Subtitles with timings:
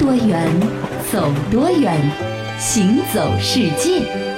[0.00, 0.48] 多远，
[1.12, 1.94] 走多远，
[2.58, 4.29] 行走世界。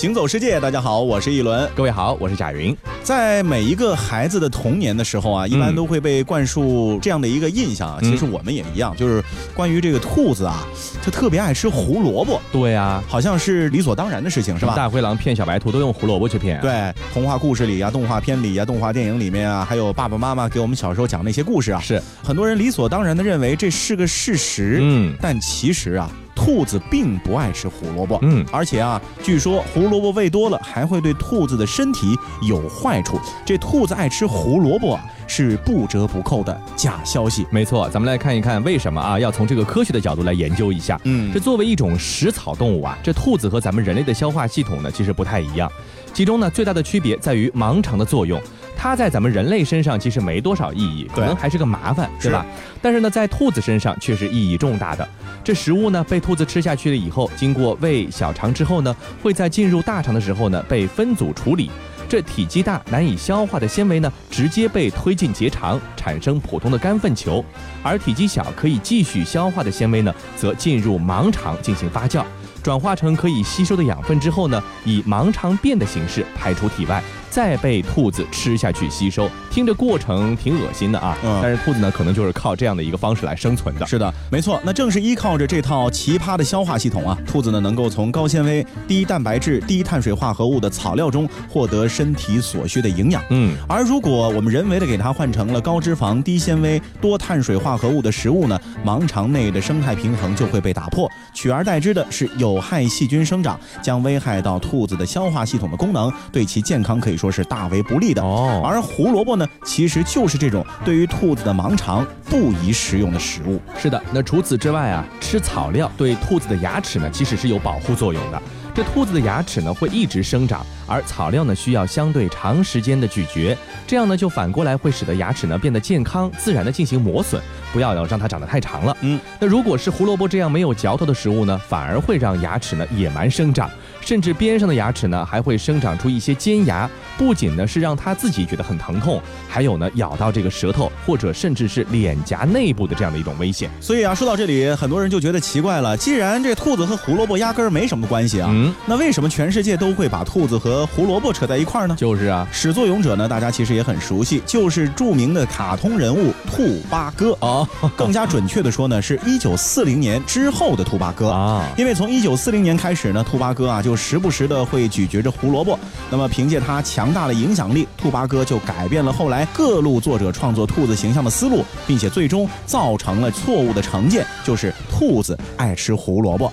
[0.00, 1.68] 行走世界，大家好，我是一轮。
[1.76, 2.74] 各位好，我是贾云。
[3.02, 7.98] 在每一个孩子的童年的时候啊，一般都会被灌输这样的一个印象啊。
[8.00, 9.22] 其实我们也一样，就是
[9.54, 10.66] 关于这个兔子啊，
[11.04, 12.40] 它特别爱吃胡萝卜。
[12.50, 14.74] 对啊，好像是理所当然的事情，是吧？
[14.74, 16.58] 大灰狼骗小白兔都用胡萝卜去骗。
[16.62, 24.78] 对，童话故事里啊，动画片里啊，动画电影里面啊，还有爸爸妈妈给我们小时候讲那些故事啊，是很多人理所当然的认为这是个事实。
[24.80, 26.10] 嗯，但其实啊。
[26.42, 32.16] 兔子并不爱吃胡萝卜，嗯，而且啊，据说胡萝卜喂多了还会对兔子的身体
[32.48, 33.20] 有坏处。
[33.44, 37.46] 这兔子爱吃胡萝卜啊，是不折不扣的假消息。
[37.50, 40.98] 没错，咱们来看一看为什么啊，要从这个科学的角度来研究一下。
[41.04, 45.70] 嗯，这作为一种食草动物啊，这兔子和咱们人类的消化系统呢，其实不太一样。
[46.14, 48.40] 其中呢，最大的区别在于盲肠的作用。
[48.82, 52.46] 它在咱们人类身上其实没多少意义，可能还是个麻烦，是吧？
[52.80, 55.06] 但是呢，在兔子身上却是意义重大的。
[55.44, 61.70] 这食物呢被兔子吃下去了以后，经过胃、小肠之后呢，会在进入大肠的时候呢被分组处理。
[62.08, 67.44] 这体积大、难以消化的纤维呢，直接被推进结肠，产生普通的干粪球；
[67.82, 72.24] 而体积小、可以继续消化的纤维呢，则进入盲肠进行发酵，
[72.62, 77.04] 转化成可以吸收的养分之后呢，以盲肠便的形式排出体外。
[77.30, 81.16] 再被兔子吃下去吸收，听着过程挺恶心的啊！
[81.22, 83.86] 嗯，但是兔子呢，可能就是靠这样的一个方式来生存的。
[83.86, 84.60] 是的，没错。
[84.64, 93.22] 那正是依靠着这套奇葩的消化系统啊，兔子呢能够从高纤维、低蛋白质、低碳水化合物的草料中获得身体所需的营养。
[93.30, 107.19] 嗯，而如果我们人为的给它换成了高脂肪、低纤维、多碳水化合物的食物呢，盲肠内的生态平衡就会被打破，取而代之的是有害细菌生长，将危害到兔子的消化系统的功能，对其健康可以。
[107.20, 113.60] 说是大为不利的哦，而胡萝卜呢，其实就是这种对于兔子的盲肠不宜食用的食物。
[113.78, 118.40] 是的，那除此之外啊，吃草料对兔子的牙齿呢，其实是有保护作用的。
[118.72, 123.54] 这兔子的牙齿呢会一直生长，而草料呢需要相对长时间的咀嚼，
[123.86, 127.42] 这样呢就反过来会使得牙齿呢变得健康，自然的进行磨损，
[127.72, 128.96] 不要要让它长得太长了。
[129.02, 133.68] 嗯，那如果是胡萝卜这样没有嚼头的食物呢，反而会让牙齿呢野蛮生长。
[134.00, 143.70] 甚至边上的牙齿呢，还会生长出一些尖牙，不仅呢是让他自己觉得很疼痛，还有呢咬到这个舌头或者甚至是脸颊内部的这样的一种危险。
[143.80, 151.94] 所以啊，说到这里，很多人就觉得奇怪了：既然这兔子和胡萝卜压根儿没什么关系啊，嗯，那为什么全世界都会把兔子和胡萝卜扯在一块儿呢？
[151.96, 157.68] 就是啊，始作俑者呢，大家其实也很熟悉，就是著名的卡通人物兔八哥啊。
[157.96, 163.89] 更加准确的说呢，是一九四零年之后的兔八哥啊，因为从一九四零年开始呢，兔八哥啊就。
[163.90, 165.76] 就时不时的会咀嚼着胡萝卜，
[166.10, 176.52] 那么凭借他强大的影响力，兔八哥就改变了后来各路作者创作兔子形象的思路，并且最终造成了错误的成见，就是兔子爱吃胡萝卜。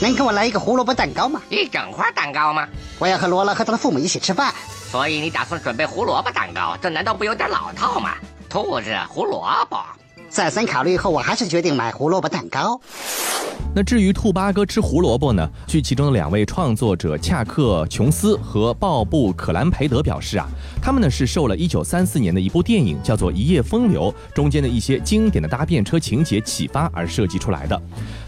[0.00, 1.40] 能给我来一个胡萝卜蛋糕吗？
[1.50, 2.66] 一整块蛋糕吗？
[2.98, 4.52] 我要和罗拉和他的父母一起吃饭，
[4.90, 6.76] 所以你打算准备胡萝卜蛋糕？
[6.82, 8.14] 这难道不有点老套吗？
[8.48, 9.78] 兔子胡萝卜。
[10.30, 12.80] 再三考虑后，我还是决定买胡萝卜蛋糕。
[13.74, 15.48] 那至于兔八哥吃胡萝卜呢？
[15.66, 20.48] 据其中的两位创作者恰克·琼斯和鲍布·可兰培德表示啊，
[20.80, 27.80] 他们呢是受了一九三四年的一部电影叫做《一夜风流》中间的一些经典的搭便车情节启发而设计出来的。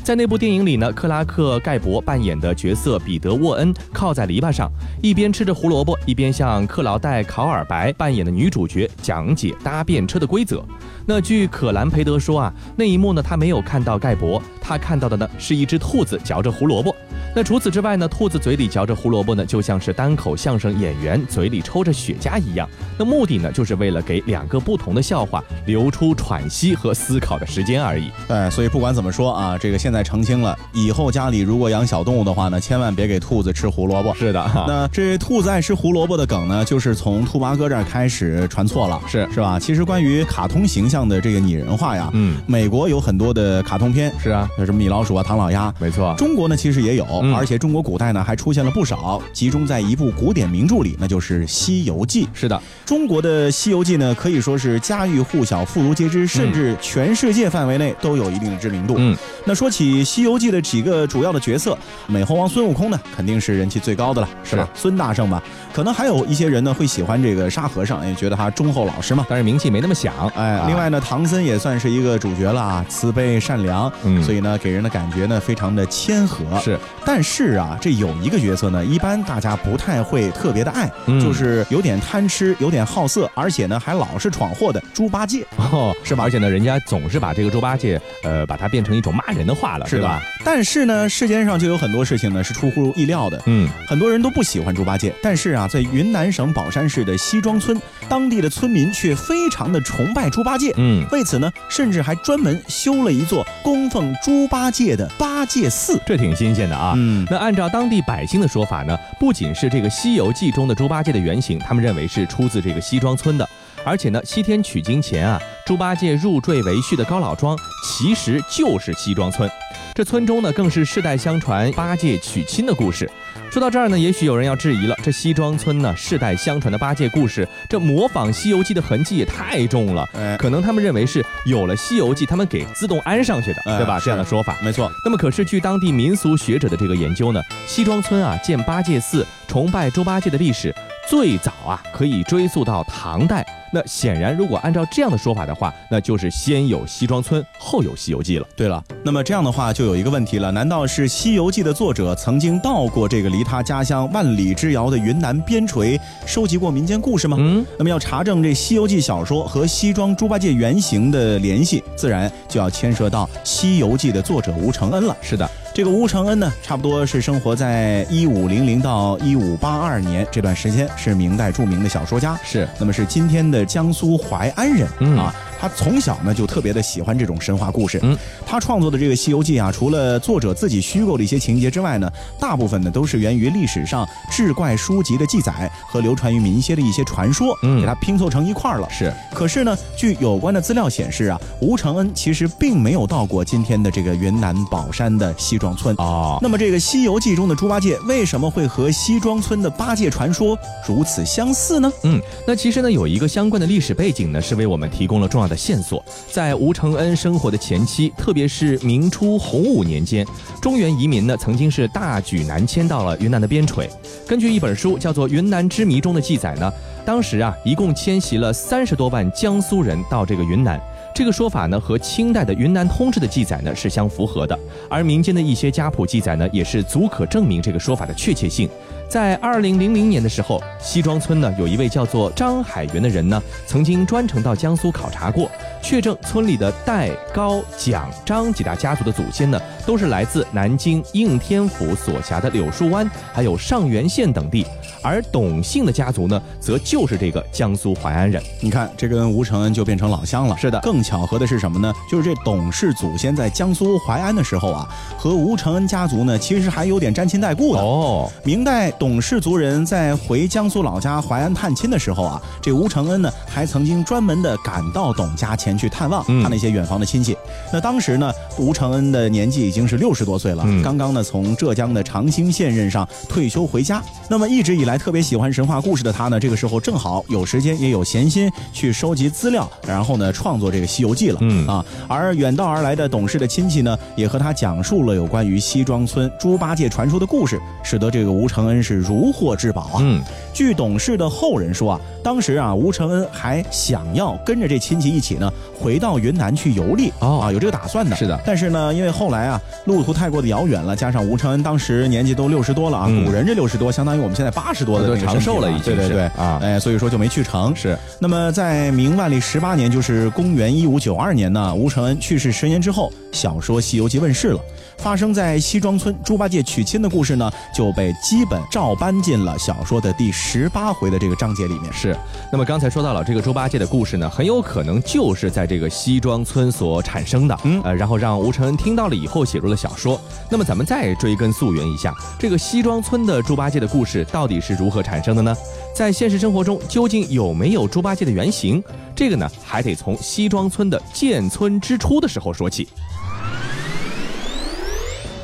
[0.05, 4.71] 在那部电影里呢，克拉克·盖博扮演的角色彼得·沃恩靠在篱笆上，
[5.01, 10.63] 一边吃着胡萝卜，一边向克劳戴·考尔白扮演的女主角讲解搭便车的规则。
[11.05, 16.97] 那据可兰培德说啊，那一幕呢，他没有看到盖博，他看到的呢是一只兔子嚼着胡萝卜。
[17.35, 22.69] 那除此之外呢，兔子嘴里嚼着胡萝卜呢，就像是单口相声演员嘴里抽着雪茄一样。
[22.99, 28.11] 那目的呢，就是为了给两个不同的笑话留出喘息和思考的时间而已。
[28.29, 34.15] 哎，所以不管怎么说啊，这个现在澄清了，以后家里如果养小动物的话呢，千万别给兔子吃胡萝卜。
[34.15, 39.59] 是的，那这兔子爱吃胡萝卜的梗呢，就是从兔八哥这儿开始传错了，是是吧？
[39.59, 46.15] 其实关于卡通形象的这个拟人化呀，嗯，美国有很多的卡通片，是啊，什么米老鼠啊、唐老鸭，没错。
[46.19, 47.22] 中国呢，其实也有。
[47.35, 52.25] 而且中国古代呢还出现了不少，集中在一部古典名著里，那就是《西游记》。
[52.33, 58.95] 是的，中国的《西游记》呢可以说是家喻户晓、妇孺皆知，甚至全世界范围内都有一定的知名度。
[58.99, 61.77] 嗯，那说起《西游记》的几个主要的角色，
[62.07, 64.69] 美猴王孙悟空呢肯定是人气最高的了，是吧？
[64.75, 65.43] 孙大圣吧，
[65.73, 70.13] 可能还有一些人呢会喜欢这个沙和尚，也觉得他忠厚老实嘛，但是名气没那么响。
[70.35, 76.59] 哎，另外呢，唐僧也算是一个主角了啊，慈悲善良，嗯，所以呢给人的感觉呢非常的谦和。
[76.61, 76.79] 是。
[77.05, 80.89] 但是啊，这有一个角色呢，一般大家不太会特别的爱，
[81.21, 86.23] 就是有点贪吃、有点好色，而且呢还老是闯祸的猪八戒，哦， 是吧？
[86.23, 90.23] 而且呢，人家总是把这个猪八戒，呃，把它变成一种骂人的话了，是吧？
[90.45, 106.93] 但是呢，世间上就有很多事情呢是出乎意料的，嗯，很多人都不喜欢猪八戒，但是啊，在云南省保山市的西庄村，当地的村民却非常的崇拜猪八戒，嗯，为此呢，甚至还专门修了一座供奉猪八戒的八戒寺，这挺新鲜的啊。
[106.97, 113.49] 嗯，嗯那按照当地百姓的说法呢，不仅是这个《西游记》中的猪八戒的原型，他们认为是出自这个西庄村的，
[113.85, 119.51] 而且呢，西天取经前啊，猪八戒入赘为婿的高老庄，其实就是西庄村。
[119.95, 123.11] 这村中呢，更是世代相传八戒娶亲的故事。
[123.53, 130.09] 说到这儿呢，也许有人要质疑了：这西庄村呢，世代相传的八戒故事，这模仿《西游记》的痕迹也太重了。
[130.39, 134.01] 可能他们认为是有了《西游记》，他们给自动安上去的，对吧？
[134.03, 134.91] 这样的说法，没错。
[135.05, 140.75] 那么，可是据当地民俗学者的这个研究呢，西庄村啊建八戒寺、崇拜猪八戒的历史，
[141.09, 143.45] 最早啊可以追溯到唐代。
[143.75, 148.47] 那显然，如果按照这样的说法的话，那就是先有西庄村，后有西游记了。
[148.55, 157.39] 对了，那么这样的话就有一个问题了：难道是西游记的作者曾经到过这个离他家乡万里之遥的云南边陲，收集过民间故事吗？
[157.41, 165.17] 嗯，那么要查证这西游记小说和西庄猪八戒原型的联系，自然就要牵涉到西游记的作者吴承恩了。
[165.23, 165.51] 是的。
[165.75, 174.87] 这个吴承恩呢，差不多是生活在一五零零到一五八二年这段时间，是明代著名的小说家，是，那么是今天的江苏淮安人。
[175.19, 175.35] 啊。
[175.63, 178.01] 他从小呢就特别的喜欢这种神话故事。
[178.03, 182.11] 嗯，他创作的这个《西游记》啊，除了作者自己虚构的一些情节之外呢，
[182.41, 188.91] 大部分呢都是源于历史上志怪书籍的记载和流传于民间的一些传说，嗯，给他拼凑成一块儿了。
[188.91, 189.15] 是。
[189.33, 196.39] 可是呢，据有关的资料显示啊，吴承恩其实并没有到过今天的这个云南保山的西庄村啊。
[196.43, 200.59] 那么这个《西游记》中的猪八戒为什么会和西庄村的八戒传说
[200.89, 201.93] 如此相似呢？
[202.03, 205.52] 嗯，那其实呢有一个相关的历史背景呢，是为我们提供了重要的。
[205.53, 210.27] 的线索，在吴承恩生活的前期，特别是明初洪武年间，
[210.63, 213.87] 中原移民呢曾经是大举南迁到了云南的边陲。
[214.27, 216.73] 根据一本书叫做《云南之谜》中的记载呢，
[217.05, 220.81] 当时啊一共迁徙了三十多万江苏人到这个云南。
[221.15, 224.59] 这个说法呢和清代的《云南通志》的记载呢是相符合的，
[224.89, 228.67] 而民间的一些家谱记载呢也是足可证明这个说法的确切性。
[229.13, 235.51] 在二零零零年的时候，西庄村呢有一位叫做张海源的人呢，曾经专程到江苏考察过，
[235.83, 244.65] 确证村里的戴、高、蒋、张几大家族的祖先呢，都是来自南京应天府所辖的柳树湾，还有上元县等地。
[245.03, 248.43] 而董姓的家族呢，则就是这个江苏淮安人。
[248.61, 250.57] 你看，这跟吴承恩就变成老乡了。
[250.57, 251.93] 是的，更巧合的是什么呢？
[252.11, 254.89] 就是这董氏祖先在江苏淮安的时候啊，
[255.19, 257.83] 和吴承恩家族呢，其实还有点沾亲带故的。
[257.83, 258.91] 哦，明代。
[259.03, 267.37] 董氏族人在回江苏老家淮安探亲的时候啊，这吴承恩呢还曾经专门的赶到董家前去探望他那些远房的亲戚。
[267.73, 274.01] 那当时呢，吴承恩的年纪已经是六十多岁了，刚刚呢从浙江的长兴县任上退休回家。
[274.31, 281.39] 那么一直以来特别喜欢神话故事的他呢，这个时候正好有时间也有闲心去收集资料，然后呢创作这个《西游记》了。
[281.43, 288.93] 嗯啊，而远道而来的董氏的亲戚呢，也和他讲述了有关于西庄村猪八戒传说的故事，使得这个吴承恩是。
[288.93, 290.01] 是如获至宝啊！
[290.01, 295.51] 嗯，据董事的后人说啊，当时啊，吴承恩还想要跟着这亲戚一起呢，
[295.81, 298.15] 回到云南去游历啊，有这个打算的。
[298.15, 307.75] 是的，但是呢，因为后来啊，路途太过的遥远了，加上吴承恩当时年纪都六十多了啊，古人这六十多相当于我们现在八十多的长寿了，已经对对对啊，哎，所以说就没去成。
[307.75, 307.99] 是。
[308.19, 314.61] 那么在明万历十八年，就是公元一五九二年呢，吴承恩去世十年之后，小说《西游记》问世了。
[314.99, 321.93] 发生在西庄村猪八戒娶亲的故事呢，就被基本照搬进了小说的第十八回的这个章节里面。
[321.93, 322.17] 是，
[322.51, 327.55] 那么刚才说到了这个猪八戒的故事呢，很有可能就是在这个西庄村所产生的。
[327.65, 330.19] 嗯，呃，然后让吴承恩听到了以后写入了小说。
[330.51, 335.55] 那么咱们再追根溯源一下，这个西庄村的猪八戒的故事到底是如何产生的呢？
[335.95, 338.83] 在现实生活中究竟有没有猪八戒的原型？
[339.15, 342.89] 这个呢，还得从西庄村的建村之初的时候说起。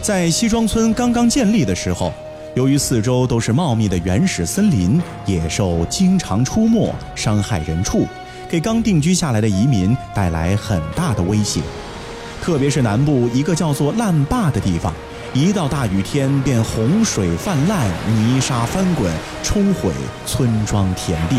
[0.00, 2.10] 在西庄村刚刚建立的时候，
[2.58, 8.04] 由于四周都是茂密的原始森林，野兽经常出没，伤害人畜，
[8.50, 11.60] 给刚定居下来的移民带来很大的威胁。
[12.42, 14.92] 特别是南部一个叫做烂坝的地方，
[15.32, 19.08] 一到大雨天便洪水泛滥，泥沙翻滚，
[19.44, 19.92] 冲毁
[20.26, 21.36] 村庄田地。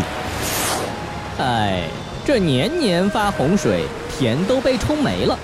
[1.38, 1.84] 哎，
[2.24, 3.84] 这年年发洪水，
[4.18, 5.38] 田都被冲没了。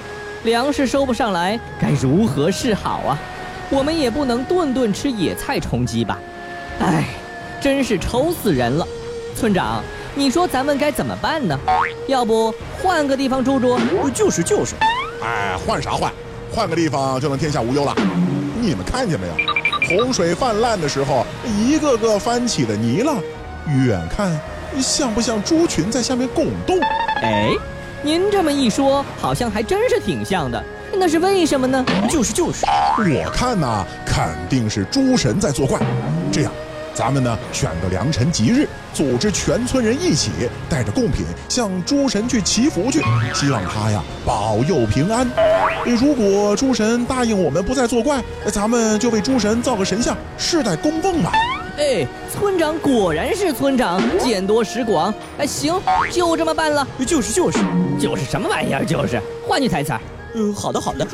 [0.45, 3.19] 粮食收不上来，该如何是好啊？
[3.69, 6.19] 我们也不能顿顿吃野菜充饥吧？
[6.79, 7.05] 哎，
[7.61, 8.85] 真是愁死人了！
[9.35, 11.59] 村长，你说咱们该怎么办呢？
[12.07, 13.77] 要不换个地方住住？
[14.13, 14.75] 就是就是，
[15.21, 16.11] 哎，换啥换？
[16.53, 17.93] 换个地方就能天下无忧了？
[18.61, 19.33] 你们看见没有？
[19.87, 23.17] 洪水泛滥的时候，一个个翻起的泥浪，
[23.67, 24.39] 远看
[24.79, 26.79] 像不像猪群在下面拱动？
[27.21, 27.49] 哎，
[28.01, 30.63] 您这么一说，好像还真是挺像的。
[30.93, 31.83] 那是为什么呢？
[32.09, 32.65] 就是就是，
[32.97, 35.79] 我看呐，肯定是诸神在作怪。
[36.31, 36.51] 这样，
[36.93, 40.31] 咱们呢选个良辰吉日，组织全村人一起
[40.69, 43.01] 带着贡品向诸神去祈福去，
[43.33, 45.27] 希望他呀保佑平安。
[45.85, 51.31] 如果诸神答应我们不再作怪，咱们就为诸神造个神像，世代供奉吧。
[51.77, 55.13] 哎，村长果然是村长，见多识广。
[55.37, 55.77] 哎，行，
[56.09, 56.87] 就这么办了。
[57.05, 57.59] 就是就是，
[57.99, 58.85] 就是什么玩意儿？
[58.85, 59.91] 就是，换句台词。
[60.35, 61.07] 嗯，好的好的。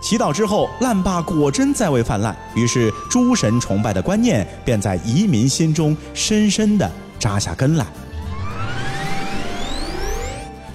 [0.00, 7.86] 祈祷之后，烂坝果真再未泛滥，于是诸神崇拜的观念便在移民心中深深的扎下根来。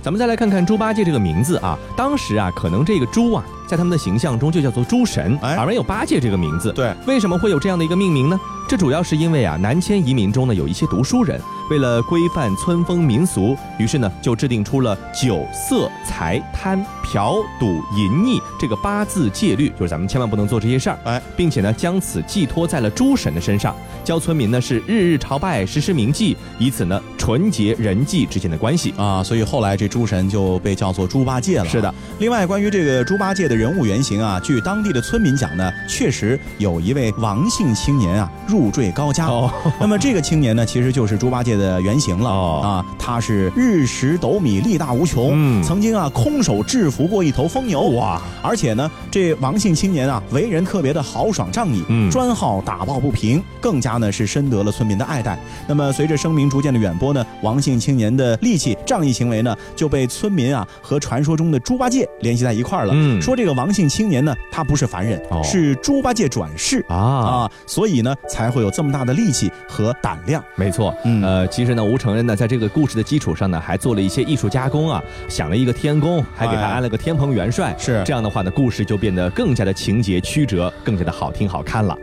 [0.01, 6.73] 咱们再来看看猪八戒这个名字啊，当时啊，可能这个猪啊，在他们的形象中就叫做诸神，而没有八戒这个名字。
[6.73, 8.39] 对，为什么会有这样的一个命名呢？
[8.69, 11.41] 这主要是因为啊，南迁移民中呢，有一些读书人。
[11.71, 20.99] 为了规范村风民俗，于是呢就制定出了酒色财贪嫖赌淫溺这个八字戒律，就是咱们千万不能做这些事儿。
[21.03, 29.23] 哎，并且呢将此寄托在了诸神的身上，教村民呢是日日朝拜，时时铭记，以此呢纯洁人际之间的关系啊。
[29.23, 31.65] 所以后来这诸神就被叫做猪八戒了。
[31.65, 31.93] 是的。
[32.19, 39.27] 另外，关于这个猪八戒的人物原型啊，据当地的村民讲呢，确实有一位王姓青年啊入赘高家。
[39.27, 39.51] 哦。
[39.79, 41.49] 那么这个青年呢，其实就是猪八戒。
[41.59, 48.21] 的原型了啊，他是日食斗米，力大无穷，曾经啊空手制服过一头疯牛哇！
[48.41, 55.37] 而且呢，这王姓青年啊，为人特别的豪爽仗义，专好打抱不平，更加呢是深得了村民的爱戴。
[55.67, 62.93] 那么随着声名逐渐的远播呢，王姓青年的力气、仗义行为呢，就被村民啊和传说中的猪八戒联系在一块儿了。
[63.19, 70.43] 说这个王姓青年呢，他不是凡人，是猪八戒转世啊啊，所以呢才会有这么大的力气和胆量。
[70.55, 71.47] 没错，呃。
[71.47, 77.75] 其实呢，吴承恩呢，在这个故事的基础上呢，还做了一些艺术加工啊，想了一个天宫，还给他安了个天蓬元帅。
[77.77, 81.97] 是这样的话呢，故事就变得更加的情节曲折，更加的好听好看了。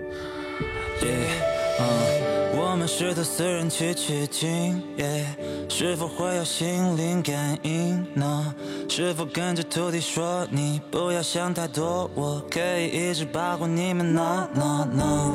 [2.99, 5.27] 试图私人去取经，耶
[5.69, 8.55] 是否会有心灵感应呢？
[8.89, 15.35] 是否跟着徒弟说你不要想太多，我可以一直保护你们呢呢呢？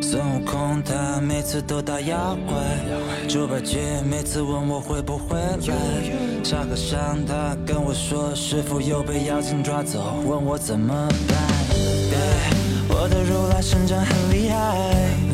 [0.00, 2.56] 孙悟空他每次都打妖怪，
[3.28, 11.38] 猪八戒每次问我会不会来，沙和尚他跟我说师傅又被妖精抓走，问我怎么办？
[12.88, 15.27] 我的如来神掌很厉害。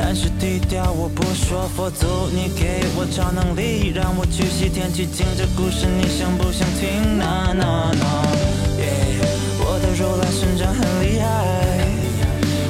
[0.00, 5.26] 但是低调，我不说佛祖，你给我超能力，让我去西天取经。
[5.36, 8.22] 这故事你想不想听？No No No，
[9.58, 11.26] 我的如来神掌很厉害，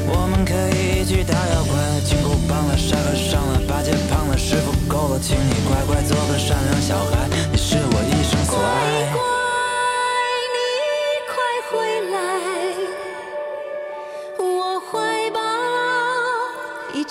[0.09, 1.77] 我们可以一起打妖怪。
[2.01, 8.18] 金箍棒了，沙和尚了，八戒胖了，师傅够了，请你乖乖做个善良小孩，你是我一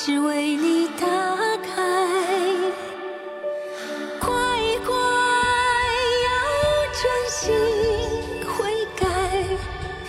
[0.08, 1.06] 只为你打
[1.58, 1.84] 开，
[4.22, 4.30] 乖
[4.86, 4.96] 乖
[6.24, 6.30] 要
[6.94, 7.44] 专心
[8.46, 9.06] 悔改，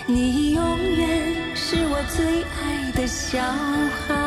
[0.05, 3.41] 你永远是我最爱的小
[4.07, 4.18] 孩。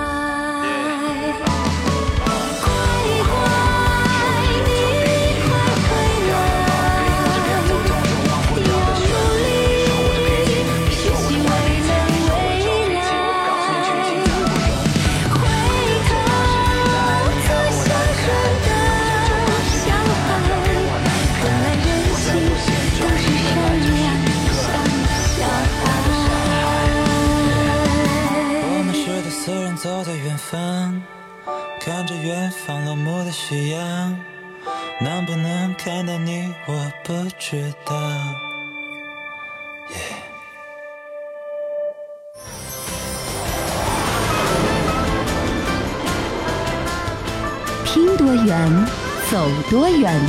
[32.22, 34.16] 远方落幕的夕阳，
[35.00, 36.54] 能不能看到你？
[36.66, 37.94] 我不知道。
[47.84, 48.86] 听多远，
[49.28, 50.20] 走多远，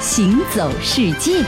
[0.00, 1.44] 行走世界。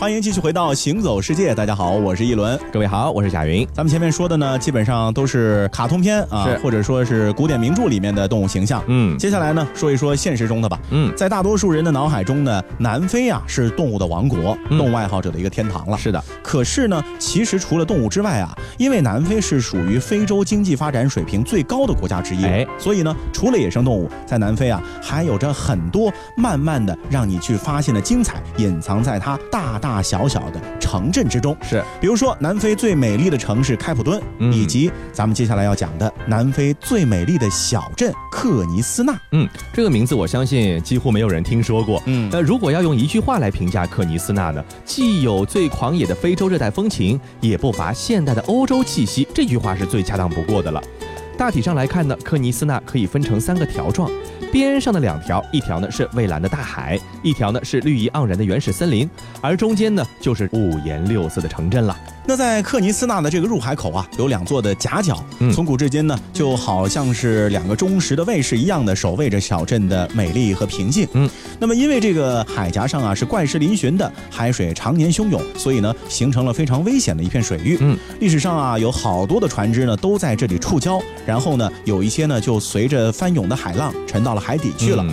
[0.00, 3.68] 欢迎继续回到《行走世界》，大家好，我是一轮，各位好，我是贾云。
[3.70, 8.82] 咱们前面说的呢，基本上都是卡通片啊，或者说是古典名著里面的动物形象。
[8.86, 10.80] 嗯，接下来呢，说一说现实中的吧。
[10.88, 15.98] 嗯，在大多数人的脑海中呢，南非啊是动物的王国，动物爱好者的一个天堂了。
[15.98, 29.89] 是的，可是呢，其实除了动物之外啊，因为南非是属于非洲经济发展水平最高的国家之一，哎，所以呢，除了野生动物，在南非啊，还有着很多慢慢的让你去发现的精彩，隐藏在它大大。
[29.90, 39.12] 大小小的城镇之中是，比如说南非最美丽的城市开普敦，以及咱们接下来要讲的南非最美丽的小镇克尼斯纳。
[39.32, 42.00] 嗯，这个名字我相信几乎没有人听说过。
[42.06, 50.80] 嗯，那如果要用一句话来评价克尼斯纳呢，既有最狂野的非洲热带风情，也不乏现代的欧洲气息，这句话是最恰当不过的了。
[51.36, 54.08] 大体上来看呢，克尼斯纳可以分成三个条状。
[54.52, 59.08] 边上的两条，一条呢是蔚蓝的大海，一条呢是绿意盎然的原始森林，
[59.40, 61.96] 而中间呢就是五颜六色的城镇了。
[62.26, 71.08] 那在克尼斯纳的这个入海口啊，有两座的夹角，从古至今呢，就好像是两个忠实的卫士一样的守卫着小镇的美丽和平静。
[71.14, 77.78] 嗯，那么因为这个海峡上啊是怪石嶙峋的，海水常年汹涌，所以呢形成了非常危险的一片水域。
[77.80, 85.04] 嗯，历史上啊有好多的船只呢都在这里触礁，然后呢有一些呢就随着翻涌的海浪沉到了海底去了。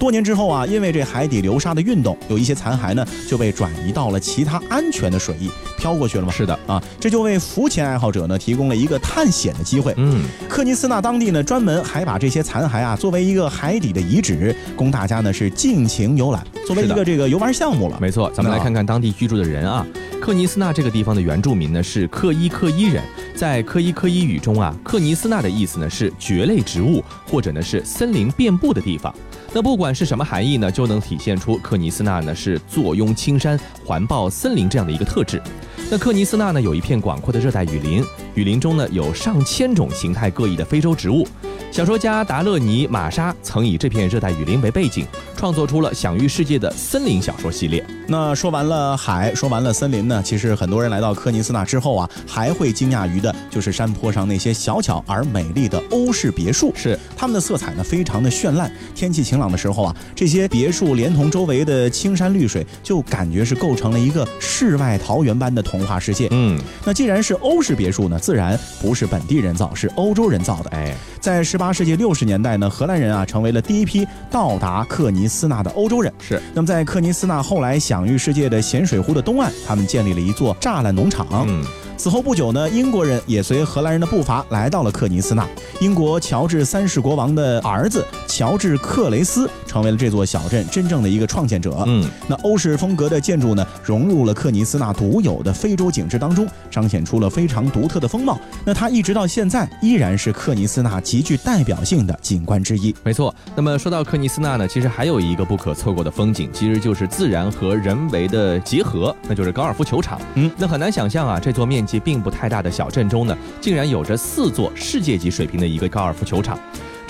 [0.00, 6.32] 多年之后啊，因为这海底流沙的运动，有一些残骸呢就被转移到了其他安全的水域，飘过去了吗？
[6.32, 9.92] 是的啊，这就为浮潜爱好者呢提供了一个探险的机会。
[9.98, 17.98] 嗯，克尼斯纳当地呢专门还把这些残骸啊作为一个海底的遗址，供大家呢是尽情游览，作为一个这个游玩项目了。
[18.00, 19.86] 没错，咱们来看看当地居住的人啊。
[20.18, 23.02] 克尼斯纳这个地方的原住民呢是克伊克伊人，
[23.34, 29.14] 在克伊克伊语中啊，克尼斯纳的意思呢是蕨类植物或者呢是森林遍布的地方。
[29.52, 35.42] 那不管是什么含义呢，就能体现出克尼斯纳呢是坐拥青山、环抱森林这样的一个特质。
[35.90, 38.04] 那克尼斯纳呢有一片广阔的热带雨林，
[38.34, 41.26] 雨林中呢有上千种形态各异的非洲植物。
[41.72, 45.04] 小说家达勒尼·玛莎曾以这片热带雨林为背景，
[45.40, 47.82] 创作出了享誉世界的森林小说系列。
[48.06, 50.22] 那说完了海，说完了森林呢？
[50.22, 56.70] 其实很多人来到科尼斯纳之后啊，还会惊讶于的就是山坡上那些小巧而美丽的欧式别墅。
[56.76, 58.70] 是，它们的色彩呢非常的绚烂。
[58.94, 66.28] 天气晴朗的时候啊，这些别墅连同周围的青山绿水，就感觉是构成了一个世外桃源般的童话世界。
[66.32, 70.68] 嗯，那既然是欧式别墅呢，自然不是本地人造，是欧洲人造的。
[70.72, 76.12] 哎，在十八世纪六十年代呢，荷兰人啊成为了第一批到达克尼斯纳的欧洲人。
[76.20, 81.26] 是，那么在克尼斯纳后来享誉世界的咸水湖的东岸，他们建立了一座栅栏农场。
[81.48, 81.64] 嗯。
[82.00, 85.46] 此后不久呢，英国人也随荷兰人的步伐来到了克尼斯纳。
[85.82, 91.84] 英国乔治三世国王的儿子乔治克雷斯成为了这座小镇真正的一个创建者。
[91.86, 98.40] 嗯，那欧式风格的建筑呢，融入了克尼斯纳独有的非洲景致当中，彰显出了非常独特的风貌。
[98.64, 102.94] 那它一直到现在依然是克尼斯纳极具代表性的景观之一。
[103.04, 103.34] 没错。
[103.54, 110.18] 那么说到克尼斯纳呢，其实还有一个不可错过的风景，其实就是自然和人为的结合，那就是高尔夫球场。
[110.36, 111.89] 嗯，那很难想象啊，这座面积。
[111.98, 116.58] 并不太大的小镇中呢，竟然有着四座世界级水平的一个高尔夫球场。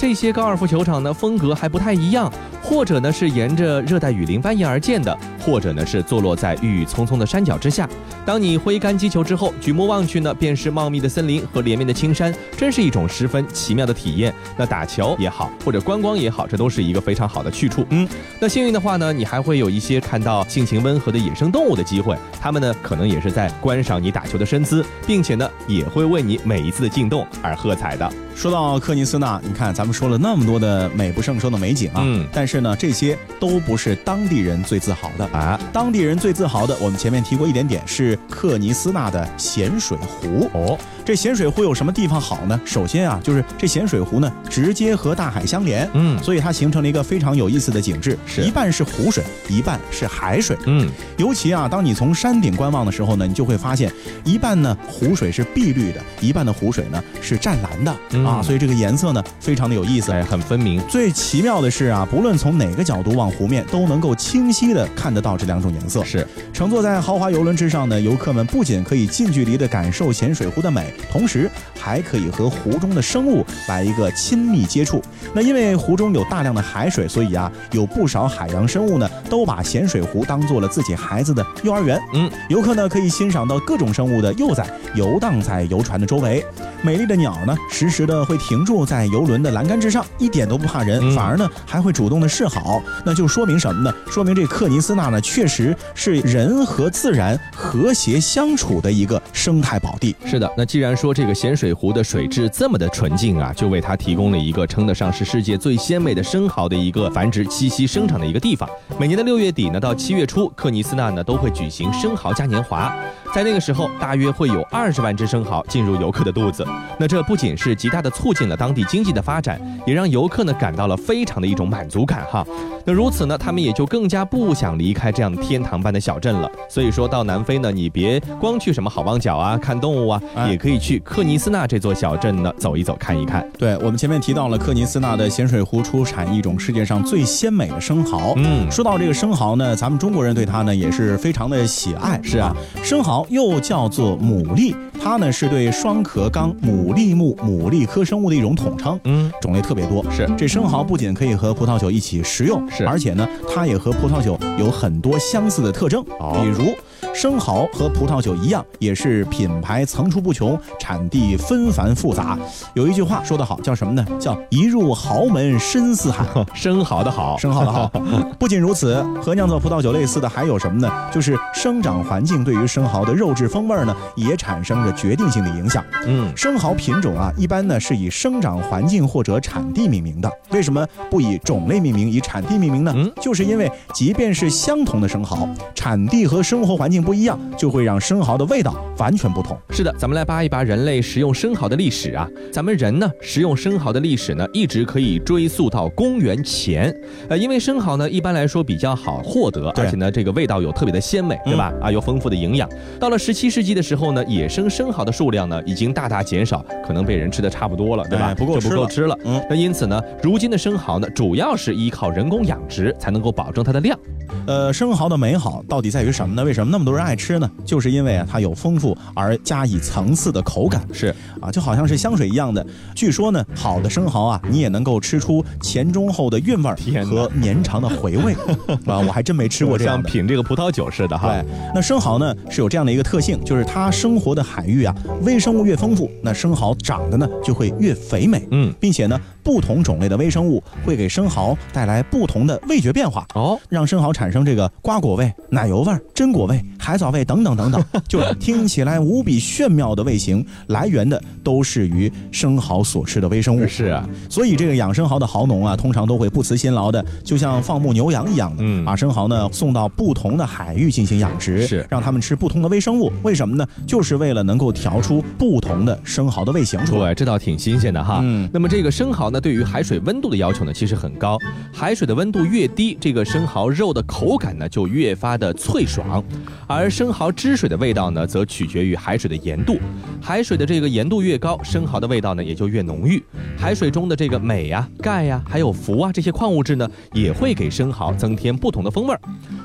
[0.00, 2.32] 这些高尔夫球场呢，风格还不太一样，
[2.62, 7.86] 或者呢是沿着热带雨林蜿蜒而建的，或者呢是坐落在郁郁葱葱的山脚之下。
[8.24, 14.34] 当你挥杆击球之后，举目望去呢，便是茂密的森林和连绵的青山，真是一种十分奇妙的体验。
[14.56, 17.84] 那打球也好，或者观光也好，这都是一个非常好的去处。
[17.90, 18.08] 嗯，
[18.40, 28.10] 那幸运的话呢，你还会有一些看到性情温和的野生动物的机会，它们呢可能也是在观赏你打球的身姿，并且呢也会为你每一次的进洞而喝彩的。
[28.40, 35.60] 说到克尼斯纳，你看咱们说了那么多的美不胜收的美景啊，嗯，但是呢，这些都不是当地人最自豪的啊。
[35.74, 40.78] 当地人最自豪的，我们前面提过一点点，是克尼斯纳的咸水湖哦。
[41.04, 42.60] 这咸水湖有什么地方好呢？
[42.64, 53.92] 首先啊，就是这咸水湖呢，直接和大海相连，嗯，所以它形成了一个非常有意思的景致，是一半是湖水，一半是海水，嗯，尤其啊，当你从山顶观望的时候呢，你就会发现，
[54.24, 57.90] 一半呢湖水是碧绿的，一半的湖水呢是湛蓝的。
[58.24, 60.80] 啊，所以这个颜色呢，非常的有意思，哎，很分明。
[60.88, 66.04] 最奇妙的是啊，不论从哪个角度望湖面，都能够清晰的看得到这两种颜色。
[66.04, 75.02] 是，乘坐在豪华游轮之上呢，游客们不仅可以近距离的感受咸水湖的美，美，同时还可以和湖中的生物来一个亲密接触。
[75.32, 82.00] 那因为湖中有大量的海水，所以啊，有不少海洋生物呢都把咸水湖当做了自己孩子的幼儿园。
[82.14, 86.44] 嗯，游客呢可以欣赏到各种生物的幼崽游荡在游船的周围。
[86.82, 92.82] 美丽的鸟呢，时时的会停住在游轮的栏杆之上，一点都不怕人，反而呢还会主动的示好。
[93.04, 93.94] 那就说明什么呢？
[94.10, 100.16] 说明这克尼斯纳呢，确实是人和自然和谐相处的一个生态宝地。
[100.24, 108.66] 是的，那既然说这个咸水湖的水质这么的纯净啊，就为它提供了一个称得上是世界最鲜美的生蚝的一个繁殖、栖息、生长的一个地方。
[108.98, 112.96] 每年的六月底呢，到七月初，克尼斯纳呢都会举行生蚝嘉年华。
[113.32, 116.66] 在那个时候，大约会有二十万只生蚝进入游客的肚子。
[116.98, 122.44] 那这不仅是极大的促进了当地经济的发展，也让游客呢感到了非常的一种满足感哈。
[122.84, 126.50] 那如此呢，他们也就更加不想离开这样天堂般的小镇了。
[126.68, 133.48] 所以说到南非呢，你别光去什么好望角啊看动物啊，也可以去克尼斯纳这座小镇呢走一走看一看。
[133.56, 138.34] 对我们前面提到了克尼斯纳的咸水湖出产一种世界上最鲜美的生蚝。
[138.36, 142.20] 嗯，说到这个生蚝呢，咱们中国人对它呢也是非常的喜爱。
[142.24, 143.19] 是啊，生蚝。
[143.28, 148.98] 又叫做牡蛎，它呢是对双壳纲牡蛎目牡蛎科生物的一种统称。
[149.04, 150.04] 嗯，种类特别多。
[150.10, 156.04] 是，这生蚝不仅可以和葡萄酒一起食用，是，而且呢，它也和葡萄酒有很多相似的特征。
[156.04, 156.74] 比如，
[157.14, 162.38] 生蚝和葡萄酒一样，也是品牌层出不穷，产地纷繁复杂。
[162.74, 164.04] 有一句话说得好，叫什么呢？
[164.18, 166.24] 叫一入豪门深似海。
[166.54, 167.90] 生蚝的好，生蚝的好。
[168.38, 170.90] 不仅如此，和酿造葡萄酒类似的还有什么呢？
[171.12, 175.84] 就是生长环境对于生蚝的肉质风味呢，也产生着决定性的影响。
[176.06, 180.30] 嗯，生蚝品种啊，一般呢是以生长环境或者产地命名的。
[180.50, 182.92] 为什么不以种类命名，以产地命名呢？
[182.96, 189.56] 嗯，就是因为即便是相同的生蚝，产地和生活环境不一样，就会让生蚝的味道完全不同。
[189.70, 192.28] 是的，咱们来扒一扒人类食用生蚝的历史啊。
[192.52, 196.94] 咱们人呢，食用生蚝的历史呢，一直可以追溯到公元前。
[197.28, 201.72] 呃，因为生蚝呢，一般来说比较好获得，而且呢，这个味道有特别的鲜美，对吧？
[201.80, 202.68] 啊，有丰富的营养。
[202.98, 208.34] 到了十七世纪的时候呢，野生生蚝的数量呢，已经大大减少，可能被人吃的差不多了，对吧？
[208.34, 209.16] 不够不够吃了。
[209.24, 213.98] 嗯，那因此呢，如今的生蚝呢，主要是依靠人工养殖才能够保证它的量。
[214.46, 216.44] 呃，生蚝的美好到底在于什么呢？
[216.44, 217.50] 为什么那么多人爱吃呢？
[217.64, 222.64] 就是因为啊，它有丰富而加以层次的口感，是啊，就好像是香水一样的。
[222.94, 226.70] 据说呢，好的生蚝啊，你也能够吃出前中后的韵味
[227.04, 228.34] 和绵长的回味
[228.86, 228.98] 啊。
[228.98, 231.28] 我还真没吃过这样像品这个葡萄酒似的哈。
[231.28, 238.46] 对，那生蚝呢是有这样的一个特性，就是它生活的海域啊，微生物越丰富，那生蚝长得呢就会越肥美。
[238.50, 239.18] 嗯，并且呢。
[239.42, 253.66] 不同种类的微生物会给生蚝带来不同的味觉变化哦，让生蚝产生这个瓜果味、奶油味、榛果味、海藻味等等等等，就听起来无比炫妙的味型，来源的都是于生蚝所吃的微生物。
[253.68, 263.12] 是啊，所以这个养生蚝的蚝农啊，通常都会不辞辛劳的，就像放牧牛羊一样的，嗯，把生蚝呢送到不同的海域进行养殖，是让他们吃不同的微生物。
[263.22, 263.66] 为什么呢？
[263.86, 267.12] 就是为了能够调出不同的生蚝的味型出来。
[267.12, 268.20] 对，这倒挺新鲜的哈。
[268.22, 269.30] 嗯，那么这个生蚝。
[269.30, 271.38] 呢对于海水温度的要求呢，其实很高。
[271.72, 276.24] 海水的温度越低，这个生蚝肉的口感呢就越发的脆爽。
[276.70, 279.76] 而生蚝汁水的味道呢，则取决于海水的盐度。
[280.22, 283.20] 海水的这个盐度越高，生蚝的味道呢也就越浓郁。
[283.58, 289.20] 海水中的这个镁呀、钙呀，还有氟啊这些矿物质呢，也会给生蚝增添不同的风味儿。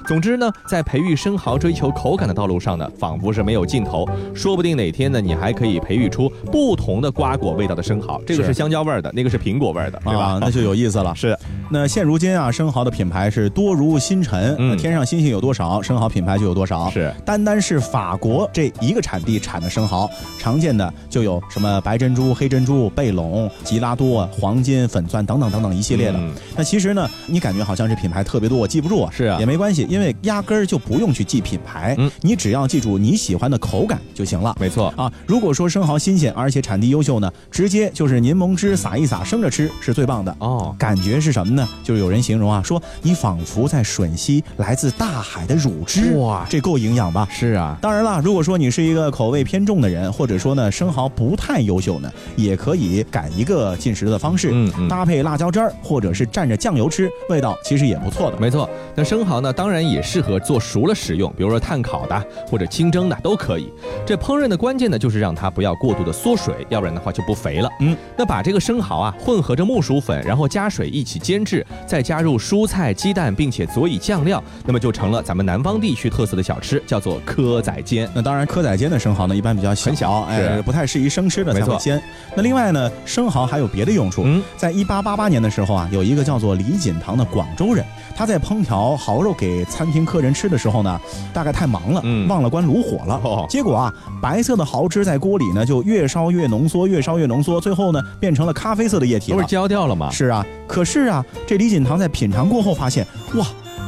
[0.07, 4.03] 总之呢，在培育生蚝、追求口感的道路上呢，仿佛是没有尽头。
[4.33, 8.19] 说不定哪天呢，你还可以培育出不同的瓜果味道的生蚝。
[8.25, 10.39] 这个是香蕉味儿的，那个是苹果味儿的，对吧？
[10.41, 11.13] 那就有意思了。
[11.15, 11.37] 是。
[11.69, 14.55] 那现如今啊，生蚝的品牌是多如星辰。
[14.57, 14.75] 嗯。
[14.75, 16.91] 天上星星有多少，生蚝品牌就有多少。
[16.95, 17.13] 是。
[17.25, 26.19] 单单是法国这一个产地产的生蚝，常见的就有什么白珍珠、黑珍珠、贝龙、吉拉多、黄金、粉钻等等等等一系列的。
[26.55, 29.07] 那其实呢，你感觉好像这品牌特别多，我记不住。
[29.11, 29.37] 是啊。
[29.39, 29.85] 也没关系。
[29.89, 34.55] 因为压根儿就不用去记品牌，嗯，你只要记住你喜欢的口感就行了。
[34.59, 40.73] 没错啊，如果说生蚝新鲜而且产地优秀呢，直接就是柠檬汁撒一撒，生着吃是最棒的哦。
[40.79, 41.67] 感觉是什么呢？
[41.83, 47.27] 就是有人形容啊，说你仿佛在吮吸来自大海的乳汁，哇，这够营养吧？
[47.31, 47.77] 是啊。
[47.81, 58.37] 当然了，如果说你是一个口味偏重的人，或者说呢生蚝不太优秀呢，也可以改一个进食的方式，嗯嗯，搭配辣椒汁儿或者是蘸着酱油吃，味道其实也不错的。
[58.39, 59.75] 没错，那生蚝呢，当然。
[59.85, 63.71] 也适合做熟了食用，比如说炭烤的或者清蒸的都可以。
[64.03, 67.69] 这烹饪的关键呢，就是让它不要过度的缩水，要不然的话就不肥了。
[67.81, 76.74] 嗯，那把这个生蚝啊混合着木薯粉，然后加水一起煎制，再加入蔬菜、鸡蛋，并且佐以酱料，那么就成了咱们南方地区特色的小吃。
[76.75, 78.09] 吃，叫做蚵仔煎。
[78.13, 82.01] 那当然，蚵仔煎的生蚝呢，一般比较小很小，哎，不太适宜生吃的才会煎。
[82.35, 84.23] 那另外呢，生蚝还有别的用处。
[84.25, 87.85] 嗯，在一八八八年的时候啊，有一个叫做李锦堂的广州人，
[88.15, 90.99] 他在烹调蚝肉给餐厅客人吃的时候呢，
[91.33, 93.45] 大概太忙了，忘了关炉火了。
[93.47, 100.09] 结果啊，白色的蚝汁在锅里呢，就越烧越浓缩，越烧越浓缩，最后呢，变成了咖啡色的液体，不是焦掉了吗？
[100.11, 103.45] 是啊，可是啊，这李锦堂在品尝过后发现，哇！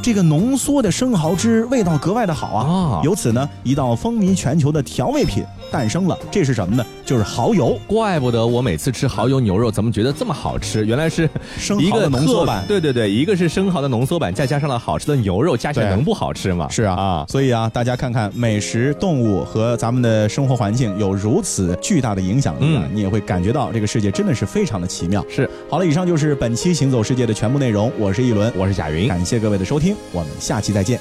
[0.08, 3.02] 这个浓缩的生蚝汁味道格外的好啊！
[3.04, 6.18] 由此呢，一道风靡全球的调味品诞生了。
[6.32, 6.86] 这是什么呢？
[7.06, 7.80] 就是蚝油。
[7.88, 10.86] 怪不得我每次吃蚝油牛肉怎么觉得这么好吃？
[10.86, 12.64] 原来是生蚝的浓缩版。
[12.68, 16.68] 对对对，一个是生蚝的浓缩版，再加上了好吃的牛肉，加起来能不好吃吗？
[16.70, 17.26] 是啊啊！
[17.28, 25.26] 所以啊，大家看看美食、动物和咱们的生活环境有如此巨大的影响力啊，你也会感觉到这个世界真的是非常的奇妙。
[25.30, 25.50] 是。
[25.70, 27.92] 好了，以上就是本期行走世界的全部内容。
[27.98, 29.96] 我是一轮，我是贾云，感谢各位的收听。
[30.12, 31.00] 我们下期再见。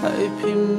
[0.00, 0.08] 海
[0.42, 0.71] 平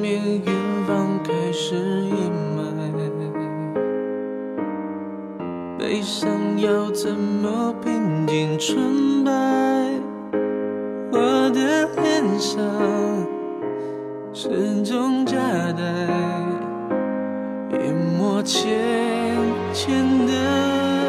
[5.84, 9.32] 悲伤要怎么平静纯白？
[11.12, 11.20] 我
[11.50, 12.64] 的脸上
[14.34, 15.36] 始终夹
[15.74, 15.84] 带
[17.78, 18.72] 一抹浅
[19.74, 21.03] 浅的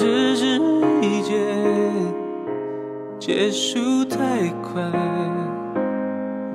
[0.00, 0.58] 只是
[1.02, 1.36] 一件
[3.18, 4.82] 结束太快。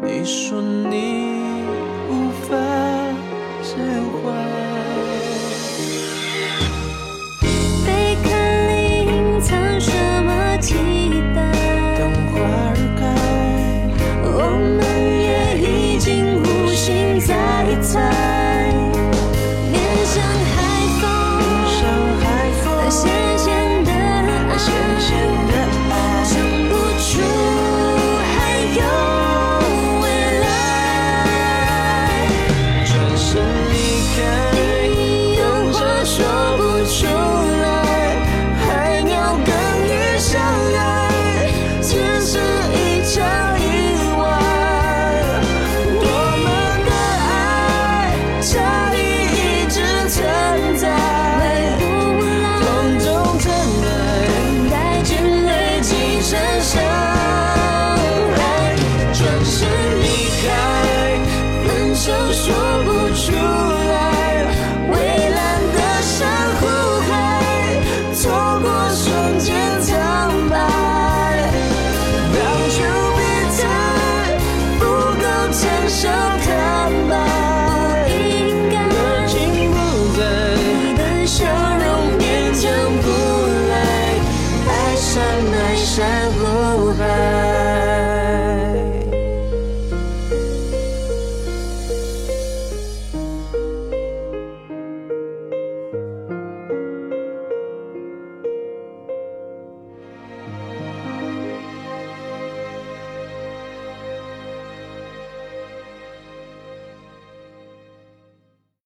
[0.01, 1.43] 你说你
[2.09, 2.55] 无法
[3.61, 3.75] 释
[4.23, 4.54] 怀。